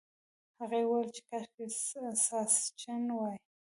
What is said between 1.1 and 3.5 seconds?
چې کاشکې ساسچن وای.